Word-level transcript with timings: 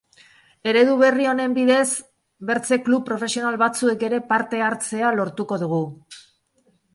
Eredu 0.69 0.93
berri 1.01 1.27
honen 1.31 1.51
bidez 1.57 1.83
beste 2.51 2.79
klub 2.87 3.03
profesional 3.11 3.59
batzuek 3.65 4.07
ere 4.09 4.21
parte 4.33 4.63
hartzea 4.71 5.13
lortuko 5.21 5.61
dugu. 5.67 5.81